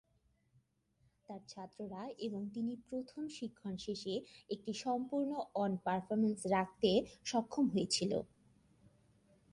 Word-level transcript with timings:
তার 1.29 1.41
ছাত্ররা 1.47 2.01
এবং 2.19 2.41
তিনি 2.53 2.73
প্রথম 2.89 3.23
শিক্ষণ 3.29 3.73
শেষে 3.77 4.13
একটি 4.49 4.71
সম্পূর্ণ 4.83 5.31
অন 5.55 5.71
পারফরম্যান্স 5.85 6.41
রাখতে 6.51 6.89
সক্ষম 7.25 7.65
হয়েছিল। 7.69 8.11